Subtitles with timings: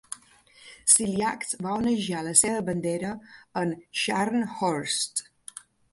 [0.93, 3.11] Ciliax va onejar la seva bandera
[3.63, 5.25] en "Scharnhorst".